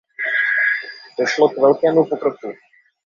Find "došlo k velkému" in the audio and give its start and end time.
1.19-2.05